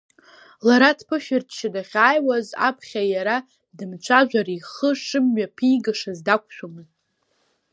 Лара 0.67 0.97
дԥышәырччо 0.97 1.67
дахьааиуаз, 1.73 2.47
аԥхьа 2.67 3.03
иара 3.13 3.37
дымцәажәар 3.77 4.47
ихы 4.57 4.89
шымҩаԥигашаз 5.03 6.19
дақәшәомызт. 6.25 6.97